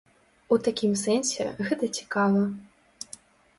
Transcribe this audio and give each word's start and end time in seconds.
У 0.55 0.57
такім 0.67 0.95
сэнсе 1.01 1.45
гэта 1.69 1.91
цікава. 2.01 2.43